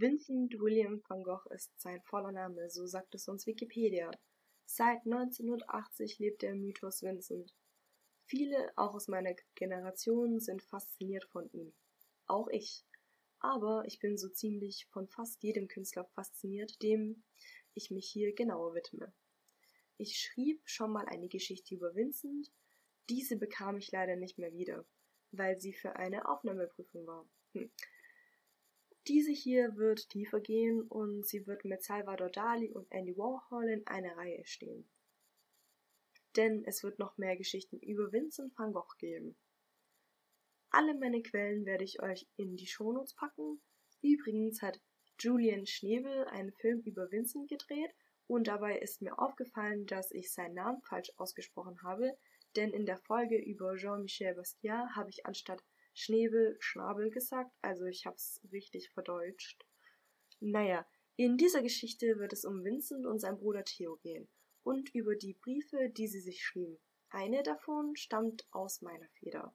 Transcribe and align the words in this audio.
Vincent 0.00 0.60
William 0.60 1.02
van 1.08 1.24
Gogh 1.24 1.44
ist 1.50 1.72
sein 1.80 2.00
voller 2.02 2.30
Name, 2.30 2.70
so 2.70 2.86
sagt 2.86 3.16
es 3.16 3.26
uns 3.26 3.48
Wikipedia. 3.48 4.12
Seit 4.64 4.98
1980 5.04 6.20
lebt 6.20 6.42
der 6.42 6.54
Mythos 6.54 7.02
Vincent. 7.02 7.52
Viele, 8.24 8.70
auch 8.76 8.94
aus 8.94 9.08
meiner 9.08 9.34
Generation, 9.56 10.38
sind 10.38 10.62
fasziniert 10.62 11.24
von 11.24 11.50
ihm. 11.50 11.72
Auch 12.28 12.46
ich. 12.46 12.84
Aber 13.40 13.82
ich 13.86 13.98
bin 13.98 14.16
so 14.16 14.28
ziemlich 14.28 14.86
von 14.86 15.08
fast 15.08 15.42
jedem 15.42 15.66
Künstler 15.66 16.04
fasziniert, 16.04 16.80
dem 16.80 17.24
ich 17.74 17.90
mich 17.90 18.08
hier 18.08 18.32
genauer 18.32 18.74
widme. 18.74 19.12
Ich 19.96 20.16
schrieb 20.16 20.62
schon 20.64 20.92
mal 20.92 21.06
eine 21.06 21.26
Geschichte 21.26 21.74
über 21.74 21.96
Vincent, 21.96 22.52
diese 23.08 23.36
bekam 23.36 23.78
ich 23.78 23.90
leider 23.90 24.14
nicht 24.14 24.38
mehr 24.38 24.52
wieder, 24.52 24.84
weil 25.32 25.58
sie 25.58 25.72
für 25.72 25.96
eine 25.96 26.28
Aufnahmeprüfung 26.28 27.04
war. 27.04 27.28
Hm. 27.54 27.72
Diese 29.08 29.32
hier 29.32 29.74
wird 29.76 30.10
tiefer 30.10 30.38
gehen 30.38 30.82
und 30.82 31.26
sie 31.26 31.46
wird 31.46 31.64
mit 31.64 31.82
Salvador 31.82 32.28
Dali 32.28 32.70
und 32.70 32.86
Andy 32.92 33.16
Warhol 33.16 33.70
in 33.70 33.86
einer 33.86 34.14
Reihe 34.18 34.44
stehen. 34.44 34.86
Denn 36.36 36.62
es 36.66 36.82
wird 36.82 36.98
noch 36.98 37.16
mehr 37.16 37.34
Geschichten 37.34 37.78
über 37.78 38.12
Vincent 38.12 38.52
van 38.58 38.74
Gogh 38.74 38.94
geben. 38.98 39.34
Alle 40.68 40.94
meine 40.98 41.22
Quellen 41.22 41.64
werde 41.64 41.84
ich 41.84 42.02
euch 42.02 42.28
in 42.36 42.56
die 42.56 42.66
Shownotes 42.66 43.14
packen. 43.14 43.62
Übrigens 44.02 44.60
hat 44.60 44.78
Julian 45.18 45.66
Schnebel 45.66 46.26
einen 46.26 46.52
Film 46.52 46.80
über 46.80 47.10
Vincent 47.10 47.48
gedreht 47.48 47.90
und 48.26 48.46
dabei 48.46 48.78
ist 48.78 49.00
mir 49.00 49.18
aufgefallen, 49.18 49.86
dass 49.86 50.10
ich 50.10 50.30
seinen 50.30 50.54
Namen 50.54 50.82
falsch 50.82 51.10
ausgesprochen 51.16 51.82
habe, 51.82 52.12
denn 52.56 52.74
in 52.74 52.84
der 52.84 52.98
Folge 52.98 53.38
über 53.38 53.74
Jean-Michel 53.74 54.34
Basquiat 54.34 54.94
habe 54.94 55.08
ich 55.08 55.24
anstatt 55.24 55.64
Schnebel 55.98 56.56
Schnabel 56.60 57.10
gesagt, 57.10 57.50
also 57.60 57.84
ich 57.86 58.06
hab's 58.06 58.40
richtig 58.52 58.90
verdeutscht. 58.90 59.66
Naja, 60.38 60.86
in 61.16 61.36
dieser 61.36 61.60
Geschichte 61.60 62.18
wird 62.18 62.32
es 62.32 62.44
um 62.44 62.62
Vincent 62.62 63.04
und 63.04 63.18
sein 63.18 63.36
Bruder 63.36 63.64
Theo 63.64 63.96
gehen 63.96 64.28
und 64.62 64.94
über 64.94 65.16
die 65.16 65.34
Briefe, 65.34 65.90
die 65.90 66.06
sie 66.06 66.20
sich 66.20 66.44
schrieben. 66.44 66.78
Eine 67.10 67.42
davon 67.42 67.96
stammt 67.96 68.46
aus 68.52 68.80
meiner 68.80 69.08
Feder. 69.18 69.52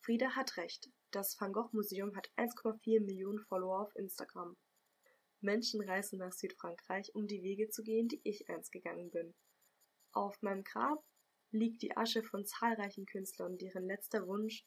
Frieda 0.00 0.34
hat 0.34 0.56
recht. 0.56 0.90
Das 1.10 1.38
Van 1.38 1.52
Gogh 1.52 1.68
Museum 1.72 2.16
hat 2.16 2.30
1,4 2.36 3.04
Millionen 3.04 3.40
Follower 3.40 3.80
auf 3.80 3.94
Instagram. 3.96 4.56
Menschen 5.40 5.82
reisen 5.82 6.20
nach 6.20 6.32
Südfrankreich, 6.32 7.14
um 7.14 7.26
die 7.26 7.42
Wege 7.42 7.68
zu 7.68 7.82
gehen, 7.82 8.08
die 8.08 8.20
ich 8.24 8.48
einst 8.48 8.72
gegangen 8.72 9.10
bin. 9.10 9.34
Auf 10.12 10.40
meinem 10.40 10.64
Grab 10.64 11.04
liegt 11.54 11.82
die 11.82 11.96
Asche 11.96 12.22
von 12.22 12.44
zahlreichen 12.44 13.06
Künstlern, 13.06 13.56
deren 13.58 13.86
letzter 13.86 14.26
Wunsch 14.26 14.66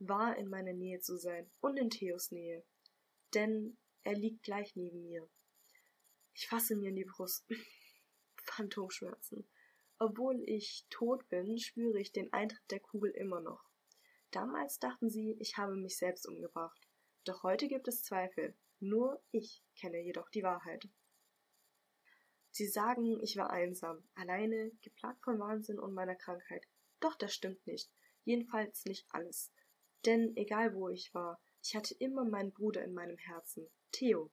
war, 0.00 0.36
in 0.36 0.48
meiner 0.48 0.72
Nähe 0.72 1.00
zu 1.00 1.16
sein 1.16 1.50
und 1.60 1.78
in 1.78 1.90
Theos 1.90 2.32
Nähe. 2.32 2.64
Denn 3.32 3.76
er 4.02 4.14
liegt 4.14 4.42
gleich 4.42 4.74
neben 4.74 5.04
mir. 5.04 5.28
Ich 6.34 6.48
fasse 6.48 6.74
mir 6.76 6.88
in 6.88 6.96
die 6.96 7.04
Brust. 7.04 7.46
Phantomschmerzen. 8.42 9.48
Obwohl 9.98 10.42
ich 10.46 10.84
tot 10.90 11.26
bin, 11.28 11.56
spüre 11.58 12.00
ich 12.00 12.12
den 12.12 12.32
Eintritt 12.32 12.70
der 12.70 12.80
Kugel 12.80 13.12
immer 13.12 13.40
noch. 13.40 13.64
Damals 14.32 14.80
dachten 14.80 15.08
sie, 15.08 15.36
ich 15.38 15.56
habe 15.56 15.76
mich 15.76 15.96
selbst 15.96 16.26
umgebracht. 16.26 16.88
Doch 17.24 17.44
heute 17.44 17.68
gibt 17.68 17.86
es 17.86 18.02
Zweifel. 18.02 18.56
Nur 18.80 19.22
ich 19.30 19.62
kenne 19.76 20.00
jedoch 20.00 20.28
die 20.30 20.42
Wahrheit. 20.42 20.88
Sie 22.56 22.68
sagen, 22.68 23.20
ich 23.20 23.36
war 23.36 23.50
einsam, 23.50 24.04
alleine, 24.14 24.70
geplagt 24.80 25.24
von 25.24 25.40
Wahnsinn 25.40 25.80
und 25.80 25.92
meiner 25.92 26.14
Krankheit. 26.14 26.64
Doch 27.00 27.16
das 27.16 27.34
stimmt 27.34 27.66
nicht. 27.66 27.90
Jedenfalls 28.22 28.84
nicht 28.84 29.08
alles. 29.08 29.52
Denn 30.06 30.36
egal 30.36 30.72
wo 30.76 30.88
ich 30.88 31.12
war, 31.14 31.42
ich 31.64 31.74
hatte 31.74 31.96
immer 31.98 32.24
meinen 32.24 32.52
Bruder 32.52 32.84
in 32.84 32.94
meinem 32.94 33.18
Herzen, 33.18 33.66
Theo. 33.90 34.30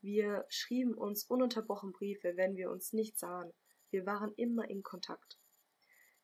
Wir 0.00 0.44
schrieben 0.48 0.94
uns 0.94 1.22
ununterbrochen 1.22 1.92
Briefe, 1.92 2.36
wenn 2.36 2.56
wir 2.56 2.68
uns 2.68 2.92
nicht 2.92 3.16
sahen. 3.16 3.52
Wir 3.90 4.06
waren 4.06 4.34
immer 4.34 4.68
in 4.68 4.82
Kontakt. 4.82 5.38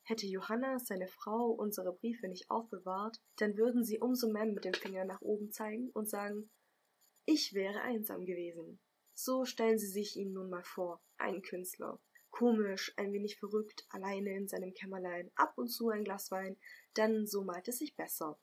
Hätte 0.03 0.27
Johanna, 0.27 0.77
seine 0.79 1.07
Frau, 1.07 1.51
unsere 1.51 1.93
Briefe 1.93 2.27
nicht 2.27 2.51
aufbewahrt, 2.51 3.21
dann 3.37 3.55
würden 3.55 3.85
sie 3.85 3.99
umso 3.99 4.29
mehr 4.29 4.45
mit 4.45 4.65
dem 4.65 4.73
Finger 4.73 5.05
nach 5.05 5.21
oben 5.21 5.53
zeigen 5.53 5.89
und 5.91 6.09
sagen, 6.09 6.49
ich 7.23 7.53
wäre 7.53 7.79
einsam 7.79 8.25
gewesen. 8.25 8.81
So 9.19 9.45
stellen 9.45 9.79
Sie 9.79 9.87
sich 9.87 10.15
ihn 10.15 10.33
nun 10.33 10.51
mal 10.51 10.63
vor, 10.63 11.01
einen 11.17 11.41
Künstler. 11.41 11.99
Komisch, 12.29 12.93
ein 12.97 13.11
wenig 13.13 13.39
verrückt, 13.39 13.87
alleine 13.89 14.35
in 14.35 14.47
seinem 14.47 14.75
Kämmerlein, 14.75 15.31
ab 15.33 15.57
und 15.57 15.69
zu 15.69 15.89
ein 15.89 16.03
Glas 16.03 16.29
Wein, 16.29 16.55
denn 16.97 17.25
so 17.25 17.43
malt 17.43 17.67
es 17.67 17.79
sich 17.79 17.95
besser. 17.95 18.39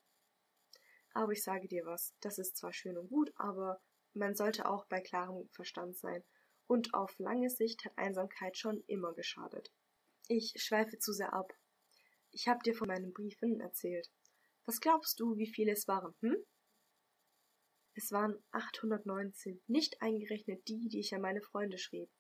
Aber 1.12 1.30
ich 1.30 1.44
sage 1.44 1.68
dir 1.68 1.86
was, 1.86 2.12
das 2.20 2.38
ist 2.38 2.56
zwar 2.56 2.72
schön 2.72 2.98
und 2.98 3.08
gut, 3.08 3.32
aber 3.36 3.80
man 4.14 4.34
sollte 4.34 4.68
auch 4.68 4.84
bei 4.86 5.00
klarem 5.00 5.48
Verstand 5.50 5.96
sein, 5.96 6.24
und 6.66 6.92
auf 6.92 7.16
lange 7.20 7.50
Sicht 7.50 7.84
hat 7.84 7.96
Einsamkeit 7.96 8.58
schon 8.58 8.82
immer 8.88 9.12
geschadet. 9.14 9.72
Ich 10.26 10.54
schweife 10.56 10.98
zu 10.98 11.12
sehr 11.12 11.34
ab. 11.34 11.52
Ich 12.32 12.48
hab 12.48 12.64
dir 12.64 12.74
von 12.74 12.88
meinen 12.88 13.12
Briefen 13.12 13.60
erzählt. 13.60 14.10
Was 14.66 14.80
glaubst 14.80 15.20
du, 15.20 15.36
wie 15.36 15.46
viele 15.46 15.70
es 15.70 15.86
waren, 15.86 16.16
hm? 16.18 16.36
Es 17.96 18.10
waren 18.10 18.36
819, 18.50 19.62
nicht 19.68 20.02
eingerechnet 20.02 20.66
die, 20.66 20.88
die 20.88 20.98
ich 20.98 21.14
an 21.14 21.20
meine 21.20 21.40
Freunde 21.40 21.78
schrieb. 21.78 22.10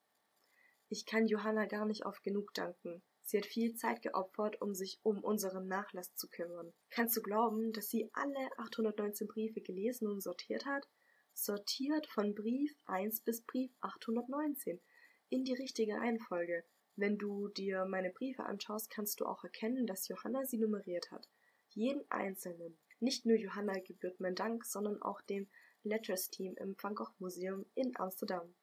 Ich 0.88 1.04
kann 1.04 1.26
Johanna 1.26 1.66
gar 1.66 1.84
nicht 1.84 2.06
oft 2.06 2.22
genug 2.22 2.54
danken. 2.54 3.02
Sie 3.22 3.38
hat 3.38 3.46
viel 3.46 3.74
Zeit 3.74 4.02
geopfert, 4.02 4.60
um 4.60 4.74
sich 4.74 5.00
um 5.02 5.24
unseren 5.24 5.66
Nachlass 5.66 6.14
zu 6.14 6.28
kümmern. 6.28 6.72
Kannst 6.90 7.16
du 7.16 7.22
glauben, 7.22 7.72
dass 7.72 7.88
sie 7.88 8.10
alle 8.12 8.50
819 8.58 9.26
Briefe 9.26 9.62
gelesen 9.62 10.06
und 10.06 10.22
sortiert 10.22 10.64
hat? 10.66 10.86
Sortiert 11.32 12.06
von 12.06 12.34
Brief 12.34 12.72
1 12.84 13.22
bis 13.22 13.42
Brief 13.42 13.72
819 13.80 14.80
in 15.30 15.42
die 15.42 15.54
richtige 15.54 15.94
Reihenfolge. 15.94 16.64
Wenn 16.96 17.18
du 17.18 17.48
dir 17.48 17.86
meine 17.86 18.10
Briefe 18.10 18.44
anschaust, 18.44 18.90
kannst 18.90 19.18
du 19.20 19.26
auch 19.26 19.42
erkennen, 19.42 19.86
dass 19.86 20.06
Johanna 20.06 20.44
sie 20.44 20.58
nummeriert 20.58 21.10
hat. 21.10 21.28
Jeden 21.70 22.08
einzelnen. 22.10 22.78
Nicht 23.00 23.26
nur 23.26 23.36
Johanna 23.36 23.78
gebührt 23.80 24.20
mein 24.20 24.34
Dank, 24.34 24.64
sondern 24.64 25.02
auch 25.02 25.20
dem 25.22 25.48
Letters 25.82 26.30
Team 26.30 26.54
im 26.56 26.76
Van 26.80 26.94
Gogh 26.94 27.12
Museum 27.18 27.66
in 27.74 27.96
Amsterdam. 27.96 28.54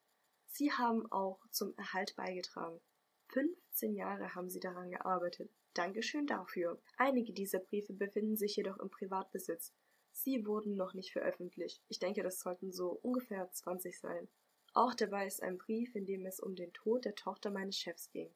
Sie 0.46 0.72
haben 0.72 1.10
auch 1.10 1.38
zum 1.50 1.74
Erhalt 1.76 2.14
beigetragen. 2.16 2.80
15 3.28 3.94
Jahre 3.94 4.34
haben 4.34 4.50
sie 4.50 4.60
daran 4.60 4.90
gearbeitet. 4.90 5.50
Dankeschön 5.74 6.26
dafür. 6.26 6.80
Einige 6.96 7.32
dieser 7.32 7.60
Briefe 7.60 7.94
befinden 7.94 8.36
sich 8.36 8.56
jedoch 8.56 8.78
im 8.78 8.90
Privatbesitz. 8.90 9.72
Sie 10.10 10.44
wurden 10.46 10.76
noch 10.76 10.92
nicht 10.92 11.12
veröffentlicht. 11.12 11.82
Ich 11.88 11.98
denke, 11.98 12.22
das 12.22 12.40
sollten 12.40 12.72
so 12.72 12.90
ungefähr 13.02 13.50
20 13.50 13.98
sein. 13.98 14.28
Auch 14.74 14.94
dabei 14.94 15.26
ist 15.26 15.42
ein 15.42 15.58
Brief, 15.58 15.94
in 15.94 16.04
dem 16.04 16.26
es 16.26 16.40
um 16.40 16.54
den 16.54 16.72
Tod 16.72 17.04
der 17.04 17.14
Tochter 17.14 17.50
meines 17.50 17.76
Chefs 17.76 18.10
ging. 18.10 18.30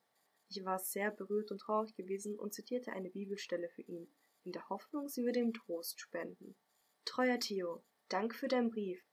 Ich 0.48 0.64
war 0.64 0.78
sehr 0.78 1.10
berührt 1.10 1.50
und 1.50 1.58
traurig 1.58 1.94
gewesen 1.94 2.38
und 2.38 2.54
zitierte 2.54 2.92
eine 2.92 3.10
Bibelstelle 3.10 3.68
für 3.68 3.82
ihn, 3.82 4.08
in 4.46 4.52
der 4.52 4.68
Hoffnung, 4.68 5.08
sie 5.08 5.24
würde 5.24 5.40
ihm 5.40 5.52
Trost 5.52 6.00
spenden. 6.00 6.56
Treuer 7.04 7.38
Theo, 7.38 7.84
Dank 8.08 8.34
für 8.34 8.48
deinen 8.48 8.70
Brief. 8.70 9.04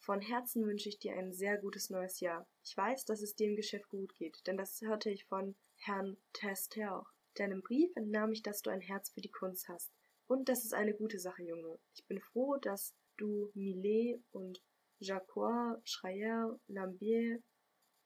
Von 0.00 0.20
Herzen 0.20 0.66
wünsche 0.66 0.88
ich 0.88 0.98
dir 0.98 1.14
ein 1.14 1.32
sehr 1.32 1.56
gutes 1.58 1.88
neues 1.88 2.18
Jahr. 2.18 2.48
Ich 2.64 2.76
weiß, 2.76 3.04
dass 3.04 3.22
es 3.22 3.36
dir 3.36 3.48
im 3.48 3.54
Geschäft 3.54 3.88
gut 3.88 4.12
geht, 4.16 4.44
denn 4.48 4.56
das 4.56 4.80
hörte 4.80 5.10
ich 5.10 5.24
von 5.26 5.54
Herrn 5.76 6.16
Tester. 6.32 7.06
Deinem 7.34 7.62
Brief 7.62 7.94
entnahm 7.94 8.32
ich, 8.32 8.42
dass 8.42 8.62
du 8.62 8.70
ein 8.70 8.80
Herz 8.80 9.10
für 9.10 9.20
die 9.20 9.30
Kunst 9.30 9.68
hast. 9.68 9.92
Und 10.26 10.48
das 10.48 10.64
ist 10.64 10.74
eine 10.74 10.92
gute 10.92 11.20
Sache, 11.20 11.44
Junge. 11.44 11.78
Ich 11.94 12.04
bin 12.06 12.20
froh, 12.20 12.56
dass 12.56 12.94
du 13.16 13.52
Millet 13.54 14.20
und 14.32 14.60
Jacquard, 14.98 15.88
Schreier, 15.88 16.58
Lambier 16.66 17.40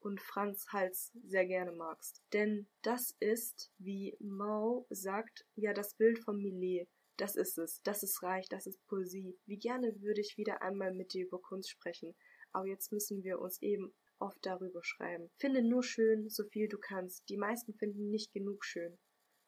und 0.07 0.21
Franz 0.21 0.65
Hals 0.71 1.11
sehr 1.25 1.45
gerne 1.45 1.73
magst. 1.73 2.23
Denn 2.31 2.67
das 2.81 3.15
ist, 3.19 3.71
wie 3.77 4.15
Mao 4.19 4.87
sagt, 4.89 5.45
ja 5.55 5.73
das 5.73 5.95
Bild 5.95 6.17
von 6.19 6.41
Millet, 6.41 6.87
das 7.17 7.35
ist 7.35 7.57
es, 7.57 7.81
das 7.83 8.03
ist 8.03 8.23
reich, 8.23 8.47
das 8.47 8.67
ist 8.67 8.85
Poesie. 8.87 9.37
Wie 9.45 9.57
gerne 9.57 10.01
würde 10.01 10.21
ich 10.21 10.37
wieder 10.37 10.61
einmal 10.61 10.93
mit 10.93 11.13
dir 11.13 11.25
über 11.25 11.41
Kunst 11.41 11.69
sprechen, 11.69 12.15
aber 12.53 12.67
jetzt 12.67 12.91
müssen 12.91 13.23
wir 13.23 13.39
uns 13.39 13.61
eben 13.61 13.93
oft 14.19 14.37
darüber 14.45 14.81
schreiben. 14.83 15.29
Finde 15.37 15.61
nur 15.61 15.83
schön, 15.83 16.29
so 16.29 16.43
viel 16.45 16.69
du 16.69 16.77
kannst. 16.77 17.27
Die 17.29 17.37
meisten 17.37 17.73
finden 17.73 18.09
nicht 18.09 18.31
genug 18.31 18.63
schön. 18.63 18.97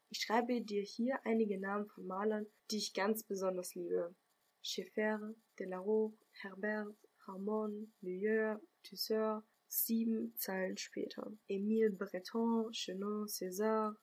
Ich 0.10 0.22
schreibe 0.22 0.62
dir 0.62 0.82
hier 0.82 1.20
einige 1.24 1.60
Namen 1.60 1.88
von 1.88 2.06
Malern, 2.06 2.48
die 2.70 2.78
ich 2.78 2.94
ganz 2.94 3.24
besonders 3.24 3.76
liebe. 3.76 4.14
Scheffer, 4.62 5.34
Delaroque, 5.58 6.20
Herbert, 6.42 6.98
Ramon, 7.28 7.94
Luyeur, 8.02 8.60
Tusseur, 8.84 9.46
sieben 9.70 10.36
Zeilen 10.36 10.78
später. 10.78 11.32
Emile 11.48 11.92
Breton, 11.92 12.72
Chenon, 12.72 13.28
César, 13.28 13.96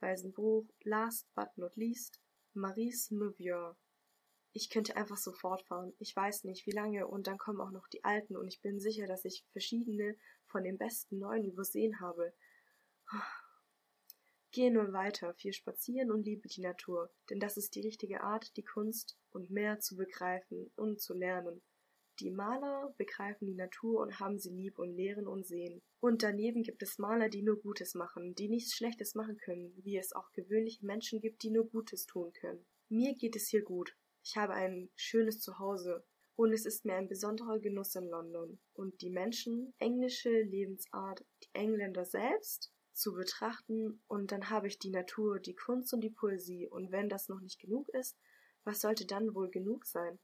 Weisenbruch, 0.00 0.66
last 0.82 1.26
but 1.34 1.48
not 1.56 1.74
least, 1.76 2.20
Maurice 2.54 3.14
Nouvier. 3.14 3.76
Ich 4.52 4.70
könnte 4.70 4.96
einfach 4.96 5.16
so 5.16 5.32
fortfahren. 5.32 5.94
Ich 5.98 6.14
weiß 6.16 6.44
nicht, 6.44 6.66
wie 6.66 6.72
lange, 6.72 7.06
und 7.06 7.26
dann 7.26 7.38
kommen 7.38 7.60
auch 7.60 7.70
noch 7.70 7.88
die 7.88 8.04
alten, 8.04 8.36
und 8.36 8.48
ich 8.48 8.60
bin 8.60 8.80
sicher, 8.80 9.06
dass 9.06 9.24
ich 9.24 9.44
verschiedene 9.52 10.16
von 10.46 10.64
den 10.64 10.78
besten 10.78 11.18
neuen 11.18 11.44
übersehen 11.44 12.00
habe. 12.00 12.32
Gehe 14.50 14.72
nun 14.72 14.92
weiter, 14.92 15.34
viel 15.34 15.52
spazieren 15.52 16.10
und 16.10 16.24
liebe 16.24 16.48
die 16.48 16.62
Natur, 16.62 17.12
denn 17.28 17.38
das 17.38 17.58
ist 17.58 17.74
die 17.74 17.82
richtige 17.82 18.22
Art, 18.22 18.56
die 18.56 18.64
Kunst 18.64 19.18
und 19.30 19.50
mehr 19.50 19.80
zu 19.80 19.96
begreifen 19.96 20.72
und 20.76 21.00
zu 21.00 21.12
lernen. 21.12 21.62
Die 22.20 22.30
Maler 22.30 22.94
begreifen 22.96 23.46
die 23.46 23.54
Natur 23.54 24.00
und 24.00 24.20
haben 24.20 24.38
sie 24.38 24.50
lieb 24.50 24.78
und 24.78 24.94
lehren 24.94 25.26
und 25.26 25.46
sehen. 25.46 25.82
Und 26.00 26.22
daneben 26.22 26.62
gibt 26.62 26.82
es 26.82 26.98
Maler, 26.98 27.28
die 27.28 27.42
nur 27.42 27.60
Gutes 27.60 27.94
machen, 27.94 28.34
die 28.34 28.48
nichts 28.48 28.74
Schlechtes 28.74 29.14
machen 29.14 29.36
können, 29.36 29.72
wie 29.84 29.98
es 29.98 30.14
auch 30.14 30.32
gewöhnliche 30.32 30.86
Menschen 30.86 31.20
gibt, 31.20 31.42
die 31.42 31.50
nur 31.50 31.68
Gutes 31.68 32.06
tun 32.06 32.32
können. 32.32 32.64
Mir 32.88 33.14
geht 33.14 33.36
es 33.36 33.48
hier 33.48 33.62
gut. 33.62 33.94
Ich 34.24 34.36
habe 34.36 34.54
ein 34.54 34.88
schönes 34.94 35.40
Zuhause. 35.40 36.04
Und 36.36 36.52
es 36.52 36.66
ist 36.66 36.84
mir 36.84 36.94
ein 36.94 37.08
besonderer 37.08 37.58
Genuss 37.58 37.94
in 37.94 38.08
London. 38.08 38.58
Und 38.72 39.00
die 39.00 39.10
Menschen, 39.10 39.74
englische 39.78 40.42
Lebensart, 40.42 41.24
die 41.42 41.48
Engländer 41.54 42.04
selbst 42.04 42.72
zu 42.92 43.12
betrachten. 43.12 44.02
Und 44.06 44.32
dann 44.32 44.48
habe 44.48 44.68
ich 44.68 44.78
die 44.78 44.90
Natur, 44.90 45.38
die 45.38 45.54
Kunst 45.54 45.92
und 45.92 46.00
die 46.00 46.10
Poesie. 46.10 46.66
Und 46.66 46.92
wenn 46.92 47.08
das 47.08 47.28
noch 47.28 47.40
nicht 47.40 47.58
genug 47.58 47.88
ist, 47.90 48.16
was 48.64 48.80
sollte 48.80 49.06
dann 49.06 49.34
wohl 49.34 49.50
genug 49.50 49.86
sein? 49.86 50.18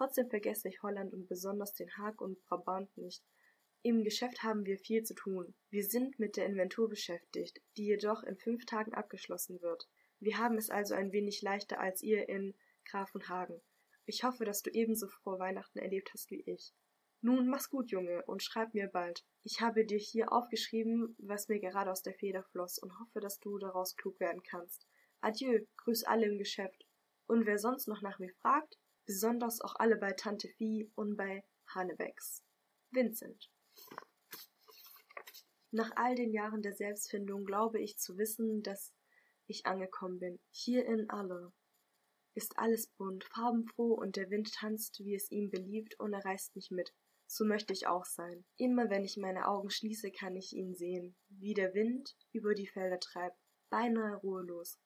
Trotzdem 0.00 0.30
vergesse 0.30 0.66
ich 0.66 0.82
Holland 0.82 1.12
und 1.12 1.28
besonders 1.28 1.74
den 1.74 1.94
Haag 1.98 2.22
und 2.22 2.42
Brabant 2.46 2.96
nicht. 2.96 3.22
Im 3.82 4.02
Geschäft 4.02 4.42
haben 4.42 4.64
wir 4.64 4.78
viel 4.78 5.02
zu 5.02 5.12
tun. 5.12 5.54
Wir 5.68 5.84
sind 5.84 6.18
mit 6.18 6.38
der 6.38 6.46
Inventur 6.46 6.88
beschäftigt, 6.88 7.60
die 7.76 7.84
jedoch 7.84 8.22
in 8.22 8.38
fünf 8.38 8.64
Tagen 8.64 8.94
abgeschlossen 8.94 9.60
wird. 9.60 9.90
Wir 10.18 10.38
haben 10.38 10.56
es 10.56 10.70
also 10.70 10.94
ein 10.94 11.12
wenig 11.12 11.42
leichter 11.42 11.80
als 11.80 12.02
ihr 12.02 12.30
in 12.30 12.54
Grafenhagen. 12.86 13.60
Ich 14.06 14.24
hoffe, 14.24 14.46
dass 14.46 14.62
du 14.62 14.70
ebenso 14.70 15.06
frohe 15.06 15.38
Weihnachten 15.38 15.78
erlebt 15.78 16.14
hast 16.14 16.30
wie 16.30 16.44
ich. 16.46 16.72
Nun, 17.20 17.48
mach's 17.48 17.68
gut, 17.68 17.90
Junge, 17.90 18.24
und 18.24 18.42
schreib 18.42 18.72
mir 18.72 18.88
bald. 18.88 19.22
Ich 19.42 19.60
habe 19.60 19.84
dir 19.84 19.98
hier 19.98 20.32
aufgeschrieben, 20.32 21.14
was 21.18 21.48
mir 21.48 21.60
gerade 21.60 21.90
aus 21.90 22.00
der 22.00 22.14
Feder 22.14 22.42
floss, 22.44 22.78
und 22.78 22.98
hoffe, 23.00 23.20
dass 23.20 23.38
du 23.38 23.58
daraus 23.58 23.94
klug 23.96 24.18
werden 24.18 24.42
kannst. 24.42 24.86
Adieu, 25.20 25.60
grüß 25.76 26.04
alle 26.04 26.24
im 26.24 26.38
Geschäft. 26.38 26.86
Und 27.26 27.44
wer 27.44 27.58
sonst 27.58 27.86
noch 27.86 28.00
nach 28.00 28.18
mir 28.18 28.32
fragt, 28.40 28.79
besonders 29.10 29.60
auch 29.60 29.74
alle 29.74 29.96
bei 29.96 30.12
Tante 30.12 30.46
Vieh 30.46 30.88
und 30.94 31.16
bei 31.16 31.42
Hanebecks. 31.74 32.44
Vincent. 32.92 33.50
Nach 35.72 35.90
all 35.96 36.14
den 36.14 36.32
Jahren 36.32 36.62
der 36.62 36.74
Selbstfindung 36.74 37.44
glaube 37.44 37.80
ich 37.80 37.98
zu 37.98 38.18
wissen, 38.18 38.62
dass 38.62 38.94
ich 39.48 39.66
angekommen 39.66 40.20
bin. 40.20 40.38
Hier 40.52 40.86
in 40.86 41.10
Alle 41.10 41.52
ist 42.34 42.56
alles 42.56 42.86
bunt, 42.86 43.24
farbenfroh 43.24 43.94
und 43.94 44.14
der 44.14 44.30
Wind 44.30 44.54
tanzt, 44.54 45.00
wie 45.00 45.16
es 45.16 45.28
ihm 45.32 45.50
beliebt 45.50 45.98
und 45.98 46.12
er 46.12 46.24
reißt 46.24 46.54
mich 46.54 46.70
mit. 46.70 46.94
So 47.26 47.44
möchte 47.44 47.72
ich 47.72 47.88
auch 47.88 48.04
sein. 48.04 48.44
Immer 48.58 48.90
wenn 48.90 49.04
ich 49.04 49.16
meine 49.16 49.48
Augen 49.48 49.70
schließe, 49.70 50.12
kann 50.12 50.36
ich 50.36 50.52
ihn 50.52 50.76
sehen, 50.76 51.16
wie 51.30 51.54
der 51.54 51.74
Wind 51.74 52.16
über 52.30 52.54
die 52.54 52.68
Felder 52.68 53.00
treibt, 53.00 53.40
beinahe 53.70 54.14
ruhelos. 54.18 54.78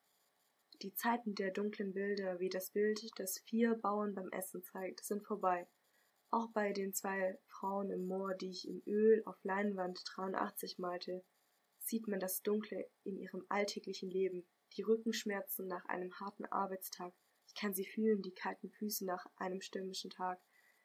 Die 0.82 0.94
Zeiten 0.94 1.35
der 1.35 1.50
dunklen 1.50 1.93
Bilder, 1.93 2.41
wie 2.41 2.49
das 2.49 2.71
Bild, 2.71 3.00
das 3.17 3.38
vier 3.41 3.75
Bauern 3.75 4.15
beim 4.15 4.31
Essen 4.31 4.62
zeigt, 4.62 5.05
sind 5.05 5.23
vorbei. 5.25 5.67
Auch 6.31 6.50
bei 6.50 6.73
den 6.73 6.93
zwei 6.93 7.38
Frauen 7.47 7.91
im 7.91 8.06
Moor, 8.06 8.35
die 8.35 8.50
ich 8.50 8.69
im 8.69 8.82
Öl 8.87 9.23
auf 9.25 9.43
Leinwand 9.44 10.03
83 10.05 10.79
malte, 10.79 11.23
sieht 11.79 12.09
man 12.09 12.19
das 12.19 12.43
Dunkle 12.43 12.88
in 13.05 13.17
ihrem 13.17 13.44
alltäglichen 13.49 14.11
Leben, 14.11 14.44
die 14.76 14.82
Rückenschmerzen 14.82 15.69
nach 15.69 15.85
einem 15.87 16.12
harten 16.19 16.44
Arbeitstag. 16.47 17.15
Ich 17.47 17.55
kann 17.55 17.73
sie 17.73 17.87
fühlen, 17.87 18.23
die 18.23 18.35
kalten 18.35 18.71
Füße 18.71 19.05
nach 19.05 19.25
einem 19.37 19.61
stürmischen 19.61 20.11
Tag. 20.11 20.41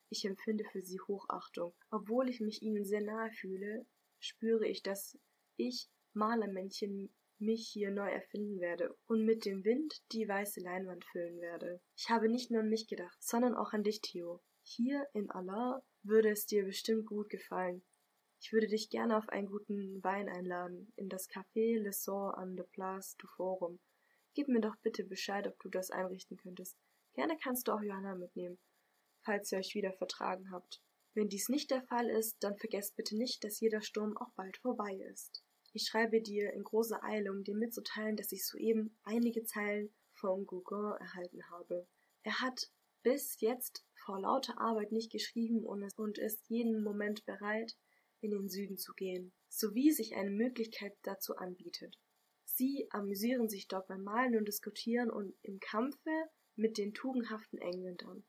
Ich 0.09 0.25
empfinde 0.25 0.65
für 0.65 0.81
sie 0.81 0.99
Hochachtung. 0.99 1.73
Obwohl 1.89 2.29
ich 2.29 2.41
mich 2.41 2.61
ihnen 2.61 2.85
sehr 2.85 3.01
nahe 3.01 3.31
fühle, 3.31 3.85
spüre 4.19 4.67
ich, 4.67 4.83
dass 4.83 5.17
ich, 5.55 5.89
Malermännchen, 6.13 7.13
mich 7.39 7.69
hier 7.71 7.91
neu 7.91 8.09
erfinden 8.09 8.59
werde 8.59 8.95
und 9.07 9.25
mit 9.25 9.45
dem 9.45 9.63
Wind 9.63 10.01
die 10.11 10.27
weiße 10.27 10.59
Leinwand 10.61 11.05
füllen 11.05 11.39
werde. 11.39 11.81
Ich 11.95 12.09
habe 12.09 12.29
nicht 12.29 12.51
nur 12.51 12.61
an 12.61 12.69
mich 12.69 12.87
gedacht, 12.87 13.17
sondern 13.21 13.55
auch 13.55 13.73
an 13.73 13.83
dich, 13.83 14.01
Theo. 14.01 14.41
Hier 14.61 15.07
in 15.13 15.29
Allah 15.31 15.81
würde 16.03 16.29
es 16.29 16.45
dir 16.45 16.63
bestimmt 16.65 17.05
gut 17.05 17.29
gefallen. 17.29 17.83
Ich 18.41 18.53
würde 18.53 18.67
dich 18.67 18.89
gerne 18.89 19.17
auf 19.17 19.27
einen 19.29 19.47
guten 19.47 20.01
Wein 20.03 20.29
einladen, 20.29 20.93
in 20.95 21.09
das 21.09 21.29
Café 21.29 21.77
Le 21.77 21.91
Sort 21.91 22.37
an 22.37 22.55
de 22.55 22.65
Place 22.65 23.15
du 23.17 23.27
Forum. 23.27 23.79
Gib 24.33 24.47
mir 24.47 24.61
doch 24.61 24.77
bitte 24.81 25.03
Bescheid, 25.03 25.47
ob 25.47 25.59
du 25.59 25.69
das 25.69 25.91
einrichten 25.91 26.37
könntest. 26.37 26.77
Gerne 27.13 27.37
kannst 27.41 27.67
du 27.67 27.73
auch 27.73 27.81
Johanna 27.81 28.15
mitnehmen, 28.15 28.59
falls 29.25 29.51
ihr 29.51 29.57
euch 29.57 29.75
wieder 29.75 29.91
vertragen 29.93 30.51
habt. 30.51 30.81
Wenn 31.13 31.27
dies 31.27 31.49
nicht 31.49 31.71
der 31.71 31.81
Fall 31.83 32.09
ist, 32.09 32.37
dann 32.41 32.55
vergesst 32.55 32.95
bitte 32.95 33.17
nicht, 33.17 33.43
dass 33.43 33.59
jeder 33.59 33.81
Sturm 33.81 34.15
auch 34.17 34.31
bald 34.35 34.57
vorbei 34.57 34.93
ist. 35.11 35.43
Ich 35.73 35.85
schreibe 35.87 36.21
dir 36.21 36.51
in 36.53 36.63
großer 36.63 37.03
Eile, 37.03 37.31
um 37.31 37.43
dir 37.43 37.55
mitzuteilen, 37.55 38.15
dass 38.15 38.31
ich 38.31 38.45
soeben 38.45 38.97
einige 39.03 39.43
Zeilen 39.43 39.93
vom 40.13 40.45
Gauguin 40.45 40.99
erhalten 40.99 41.49
habe. 41.49 41.87
Er 42.23 42.41
hat 42.41 42.71
bis 43.03 43.39
jetzt 43.39 43.85
vor 43.93 44.19
lauter 44.19 44.59
Arbeit 44.59 44.91
nicht 44.91 45.11
geschrieben 45.11 45.63
und 45.63 46.17
ist 46.17 46.49
jeden 46.49 46.83
Moment 46.83 47.25
bereit, 47.25 47.77
in 48.21 48.31
den 48.31 48.49
Süden 48.49 48.77
zu 48.77 48.93
gehen, 48.93 49.31
sowie 49.47 49.91
sich 49.91 50.15
eine 50.15 50.31
Möglichkeit 50.31 50.97
dazu 51.03 51.37
anbietet. 51.37 51.97
Sie 52.45 52.87
amüsieren 52.89 53.47
sich 53.47 53.67
dort 53.67 53.87
beim 53.87 54.03
Malen 54.03 54.35
und 54.35 54.47
Diskutieren 54.47 55.09
und 55.09 55.33
im 55.43 55.59
Kampfe 55.59 56.11
mit 56.55 56.77
den 56.77 56.93
tugendhaften 56.93 57.59
Engländern. 57.59 58.25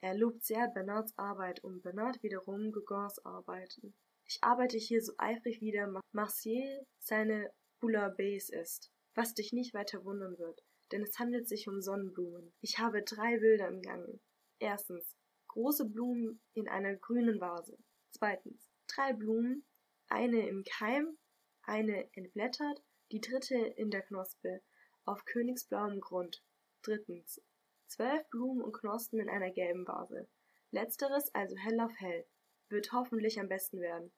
Er 0.00 0.14
lobt 0.14 0.44
sehr 0.44 0.68
Bernards 0.68 1.16
Arbeit 1.16 1.62
und 1.62 1.82
Bernard 1.82 2.22
wiederum 2.22 2.72
Gauguins 2.72 3.24
Arbeiten. 3.24 3.94
Ich 4.26 4.42
arbeite 4.42 4.78
hier 4.78 5.02
so 5.02 5.12
eifrig 5.18 5.60
wie 5.60 5.70
der 5.70 5.92
Marcier 6.12 6.86
seine 6.98 7.52
Bouillabaisse 7.80 8.56
ist, 8.56 8.90
was 9.14 9.34
dich 9.34 9.52
nicht 9.52 9.74
weiter 9.74 10.04
wundern 10.04 10.38
wird, 10.38 10.64
denn 10.92 11.02
es 11.02 11.18
handelt 11.18 11.46
sich 11.46 11.68
um 11.68 11.82
Sonnenblumen. 11.82 12.54
Ich 12.60 12.78
habe 12.78 13.02
drei 13.02 13.38
Bilder 13.38 13.68
im 13.68 13.82
Gange. 13.82 14.18
Erstens, 14.58 15.16
große 15.48 15.84
Blumen 15.84 16.40
in 16.54 16.68
einer 16.68 16.96
grünen 16.96 17.40
Vase. 17.40 17.76
Zweitens, 18.12 18.70
drei 18.86 19.12
Blumen, 19.12 19.64
eine 20.08 20.48
im 20.48 20.64
Keim, 20.64 21.18
eine 21.62 22.08
entblättert, 22.14 22.82
die 23.12 23.20
dritte 23.20 23.56
in 23.56 23.90
der 23.90 24.02
Knospe, 24.02 24.62
auf 25.04 25.24
königsblauem 25.26 26.00
Grund. 26.00 26.42
Drittens, 26.82 27.42
zwölf 27.86 28.26
Blumen 28.30 28.62
und 28.62 28.72
Knospen 28.72 29.20
in 29.20 29.28
einer 29.28 29.50
gelben 29.50 29.86
Vase. 29.86 30.28
Letzteres 30.70 31.32
also 31.34 31.56
hell 31.56 31.78
auf 31.80 31.92
hell 31.98 32.26
wird 32.68 32.92
hoffentlich 32.92 33.38
am 33.40 33.48
besten 33.48 33.80
werden. 33.80 34.12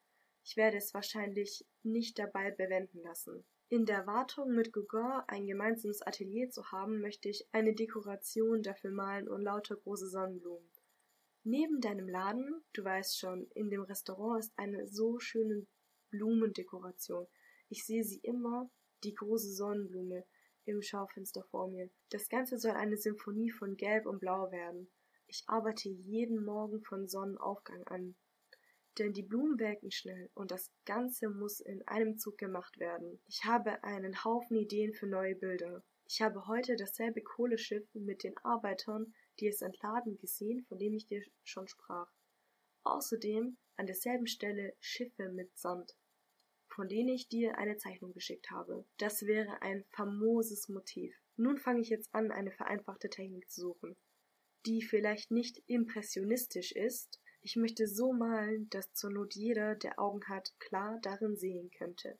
Ich 0.44 0.56
werde 0.56 0.76
es 0.76 0.94
wahrscheinlich 0.94 1.66
nicht 1.82 2.18
dabei 2.18 2.50
bewenden 2.52 3.02
lassen. 3.02 3.44
In 3.68 3.84
der 3.84 4.06
Wartung 4.06 4.54
mit 4.54 4.72
Gauguin 4.72 5.22
ein 5.26 5.46
gemeinsames 5.46 6.00
Atelier 6.02 6.50
zu 6.50 6.70
haben, 6.70 7.00
möchte 7.00 7.28
ich 7.28 7.48
eine 7.50 7.74
Dekoration 7.74 8.62
dafür 8.62 8.92
malen 8.92 9.28
und 9.28 9.42
lauter 9.42 9.74
große 9.74 10.08
Sonnenblumen. 10.08 10.70
Neben 11.42 11.80
deinem 11.80 12.08
Laden, 12.08 12.64
du 12.74 12.84
weißt 12.84 13.18
schon, 13.18 13.48
in 13.54 13.70
dem 13.70 13.82
Restaurant 13.82 14.38
ist 14.38 14.52
eine 14.56 14.86
so 14.86 15.18
schöne 15.18 15.66
Blumendekoration. 16.10 17.26
Ich 17.68 17.84
sehe 17.84 18.04
sie 18.04 18.20
immer, 18.22 18.70
die 19.02 19.14
große 19.14 19.52
Sonnenblume, 19.52 20.24
im 20.64 20.82
Schaufenster 20.82 21.42
vor 21.50 21.68
mir. 21.68 21.90
Das 22.10 22.28
Ganze 22.28 22.58
soll 22.58 22.72
eine 22.72 22.96
Symphonie 22.96 23.50
von 23.50 23.76
Gelb 23.76 24.06
und 24.06 24.20
Blau 24.20 24.50
werden. 24.50 24.90
Ich 25.28 25.44
arbeite 25.46 25.88
jeden 25.88 26.44
Morgen 26.44 26.82
von 26.82 27.08
Sonnenaufgang 27.08 27.84
an 27.88 28.16
denn 28.98 29.12
die 29.12 29.22
Blumen 29.22 29.58
welken 29.58 29.90
schnell 29.90 30.30
und 30.34 30.50
das 30.50 30.70
Ganze 30.84 31.28
muss 31.28 31.60
in 31.60 31.86
einem 31.86 32.18
Zug 32.18 32.38
gemacht 32.38 32.78
werden. 32.78 33.20
Ich 33.26 33.44
habe 33.44 33.82
einen 33.84 34.24
Haufen 34.24 34.56
Ideen 34.56 34.94
für 34.94 35.06
neue 35.06 35.34
Bilder. 35.34 35.82
Ich 36.08 36.22
habe 36.22 36.46
heute 36.46 36.76
dasselbe 36.76 37.20
Kohleschiff 37.20 37.86
mit 37.94 38.22
den 38.22 38.36
Arbeitern, 38.38 39.12
die 39.40 39.48
es 39.48 39.60
entladen, 39.60 40.16
gesehen, 40.18 40.64
von 40.68 40.78
dem 40.78 40.94
ich 40.94 41.06
dir 41.06 41.22
schon 41.44 41.68
sprach. 41.68 42.10
Außerdem 42.84 43.56
an 43.76 43.86
derselben 43.86 44.26
Stelle 44.26 44.74
Schiffe 44.80 45.28
mit 45.30 45.56
Sand, 45.58 45.96
von 46.68 46.88
denen 46.88 47.08
ich 47.08 47.28
dir 47.28 47.58
eine 47.58 47.76
Zeichnung 47.76 48.12
geschickt 48.12 48.50
habe. 48.50 48.84
Das 48.98 49.26
wäre 49.26 49.60
ein 49.62 49.84
famoses 49.90 50.68
Motiv. 50.68 51.14
Nun 51.36 51.58
fange 51.58 51.80
ich 51.80 51.88
jetzt 51.88 52.14
an, 52.14 52.30
eine 52.30 52.52
vereinfachte 52.52 53.10
Technik 53.10 53.50
zu 53.50 53.62
suchen, 53.62 53.96
die 54.64 54.82
vielleicht 54.82 55.30
nicht 55.30 55.62
impressionistisch 55.66 56.72
ist, 56.72 57.20
ich 57.46 57.54
möchte 57.54 57.86
so 57.86 58.12
malen, 58.12 58.68
dass 58.70 58.92
zur 58.92 59.10
Not 59.10 59.36
jeder, 59.36 59.76
der 59.76 60.00
Augen 60.00 60.20
hat, 60.26 60.52
klar 60.58 60.98
darin 61.02 61.36
sehen 61.36 61.70
könnte. 61.70 62.18